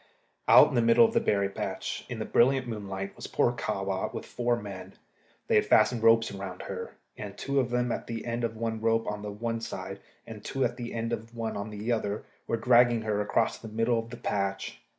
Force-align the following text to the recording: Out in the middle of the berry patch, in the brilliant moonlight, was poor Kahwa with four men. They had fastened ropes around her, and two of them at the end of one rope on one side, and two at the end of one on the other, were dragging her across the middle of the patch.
Out 0.47 0.69
in 0.69 0.73
the 0.73 0.81
middle 0.81 1.05
of 1.05 1.13
the 1.13 1.19
berry 1.19 1.47
patch, 1.47 2.07
in 2.09 2.17
the 2.17 2.25
brilliant 2.25 2.67
moonlight, 2.67 3.15
was 3.15 3.27
poor 3.27 3.51
Kahwa 3.51 4.11
with 4.11 4.25
four 4.25 4.59
men. 4.59 4.95
They 5.45 5.53
had 5.53 5.65
fastened 5.67 6.01
ropes 6.01 6.31
around 6.31 6.63
her, 6.63 6.95
and 7.19 7.37
two 7.37 7.59
of 7.59 7.69
them 7.69 7.91
at 7.91 8.07
the 8.07 8.25
end 8.25 8.43
of 8.43 8.57
one 8.57 8.81
rope 8.81 9.05
on 9.05 9.21
one 9.39 9.61
side, 9.61 9.99
and 10.25 10.43
two 10.43 10.65
at 10.65 10.75
the 10.75 10.95
end 10.95 11.13
of 11.13 11.35
one 11.35 11.55
on 11.55 11.69
the 11.69 11.91
other, 11.91 12.23
were 12.47 12.57
dragging 12.57 13.03
her 13.03 13.21
across 13.21 13.59
the 13.59 13.67
middle 13.67 13.99
of 13.99 14.09
the 14.09 14.17
patch. 14.17 14.81